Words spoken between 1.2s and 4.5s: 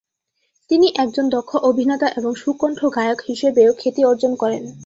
দক্ষ অভিনেতা এবং সুকন্ঠ গায়ক হিসেবেও খ্যাতি অর্জন